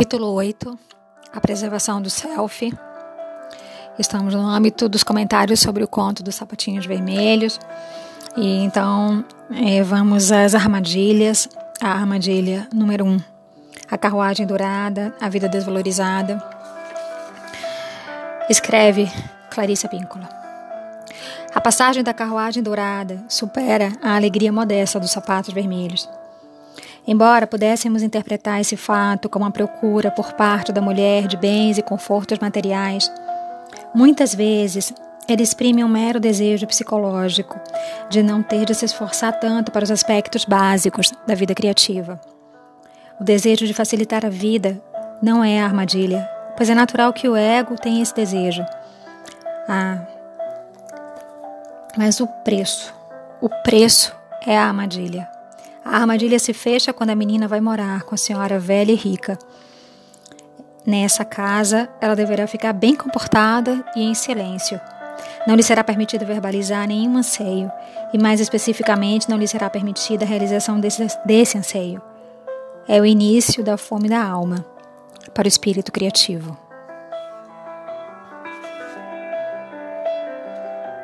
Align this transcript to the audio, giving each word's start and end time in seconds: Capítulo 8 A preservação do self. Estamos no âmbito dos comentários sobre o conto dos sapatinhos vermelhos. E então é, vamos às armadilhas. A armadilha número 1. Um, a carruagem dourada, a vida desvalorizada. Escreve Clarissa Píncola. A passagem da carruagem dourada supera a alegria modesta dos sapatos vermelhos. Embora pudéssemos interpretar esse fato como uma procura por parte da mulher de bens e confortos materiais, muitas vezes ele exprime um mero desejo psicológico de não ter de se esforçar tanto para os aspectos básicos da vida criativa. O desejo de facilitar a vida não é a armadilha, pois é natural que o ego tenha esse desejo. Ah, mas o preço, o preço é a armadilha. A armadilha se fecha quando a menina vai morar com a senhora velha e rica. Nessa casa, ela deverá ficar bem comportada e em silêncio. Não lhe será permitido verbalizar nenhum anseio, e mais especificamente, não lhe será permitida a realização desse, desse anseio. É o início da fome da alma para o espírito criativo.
Capítulo 0.00 0.32
8 0.32 0.78
A 1.30 1.40
preservação 1.42 2.00
do 2.00 2.08
self. 2.08 2.72
Estamos 3.98 4.32
no 4.32 4.40
âmbito 4.40 4.88
dos 4.88 5.02
comentários 5.02 5.60
sobre 5.60 5.84
o 5.84 5.86
conto 5.86 6.22
dos 6.22 6.36
sapatinhos 6.36 6.86
vermelhos. 6.86 7.60
E 8.34 8.64
então 8.64 9.22
é, 9.54 9.82
vamos 9.82 10.32
às 10.32 10.54
armadilhas. 10.54 11.50
A 11.82 11.90
armadilha 11.90 12.66
número 12.72 13.04
1. 13.04 13.08
Um, 13.10 13.20
a 13.90 13.98
carruagem 13.98 14.46
dourada, 14.46 15.14
a 15.20 15.28
vida 15.28 15.50
desvalorizada. 15.50 16.42
Escreve 18.48 19.06
Clarissa 19.50 19.86
Píncola. 19.86 20.26
A 21.54 21.60
passagem 21.60 22.02
da 22.02 22.14
carruagem 22.14 22.62
dourada 22.62 23.22
supera 23.28 23.92
a 24.00 24.16
alegria 24.16 24.50
modesta 24.50 24.98
dos 24.98 25.10
sapatos 25.10 25.52
vermelhos. 25.52 26.08
Embora 27.10 27.44
pudéssemos 27.44 28.04
interpretar 28.04 28.60
esse 28.60 28.76
fato 28.76 29.28
como 29.28 29.44
uma 29.44 29.50
procura 29.50 30.12
por 30.12 30.32
parte 30.34 30.70
da 30.70 30.80
mulher 30.80 31.26
de 31.26 31.36
bens 31.36 31.76
e 31.76 31.82
confortos 31.82 32.38
materiais, 32.38 33.10
muitas 33.92 34.32
vezes 34.32 34.94
ele 35.28 35.42
exprime 35.42 35.82
um 35.82 35.88
mero 35.88 36.20
desejo 36.20 36.68
psicológico 36.68 37.58
de 38.08 38.22
não 38.22 38.44
ter 38.44 38.64
de 38.64 38.76
se 38.76 38.84
esforçar 38.84 39.40
tanto 39.40 39.72
para 39.72 39.82
os 39.82 39.90
aspectos 39.90 40.44
básicos 40.44 41.12
da 41.26 41.34
vida 41.34 41.52
criativa. 41.52 42.20
O 43.20 43.24
desejo 43.24 43.66
de 43.66 43.74
facilitar 43.74 44.24
a 44.24 44.30
vida 44.30 44.80
não 45.20 45.42
é 45.42 45.60
a 45.60 45.64
armadilha, 45.64 46.30
pois 46.56 46.70
é 46.70 46.76
natural 46.76 47.12
que 47.12 47.28
o 47.28 47.34
ego 47.34 47.74
tenha 47.74 48.04
esse 48.04 48.14
desejo. 48.14 48.64
Ah, 49.68 49.98
mas 51.98 52.20
o 52.20 52.28
preço, 52.44 52.94
o 53.40 53.48
preço 53.48 54.14
é 54.46 54.56
a 54.56 54.68
armadilha. 54.68 55.39
A 55.84 55.96
armadilha 55.98 56.38
se 56.38 56.52
fecha 56.52 56.92
quando 56.92 57.10
a 57.10 57.14
menina 57.14 57.48
vai 57.48 57.60
morar 57.60 58.02
com 58.02 58.14
a 58.14 58.18
senhora 58.18 58.58
velha 58.58 58.92
e 58.92 58.96
rica. 58.96 59.38
Nessa 60.86 61.24
casa, 61.24 61.88
ela 62.00 62.14
deverá 62.16 62.46
ficar 62.46 62.72
bem 62.72 62.94
comportada 62.94 63.84
e 63.94 64.02
em 64.02 64.14
silêncio. 64.14 64.80
Não 65.46 65.54
lhe 65.54 65.62
será 65.62 65.82
permitido 65.82 66.26
verbalizar 66.26 66.86
nenhum 66.86 67.16
anseio, 67.16 67.70
e 68.12 68.18
mais 68.18 68.40
especificamente, 68.40 69.28
não 69.28 69.38
lhe 69.38 69.48
será 69.48 69.70
permitida 69.70 70.24
a 70.24 70.28
realização 70.28 70.78
desse, 70.80 71.06
desse 71.24 71.58
anseio. 71.58 72.00
É 72.88 73.00
o 73.00 73.06
início 73.06 73.62
da 73.62 73.76
fome 73.76 74.08
da 74.08 74.22
alma 74.22 74.64
para 75.34 75.46
o 75.46 75.48
espírito 75.48 75.92
criativo. 75.92 76.56